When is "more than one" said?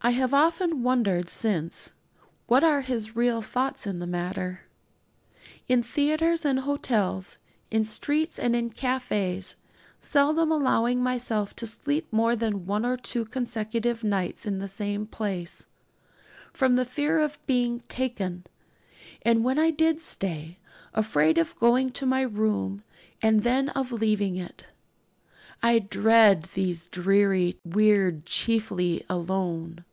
12.10-12.86